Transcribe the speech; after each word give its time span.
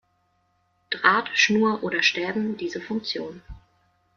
Draht, 0.89 1.29
Schnur 1.37 1.83
oder 1.83 2.01
Stäben, 2.01 2.57
diese 2.57 2.81
Funktion. 2.81 3.43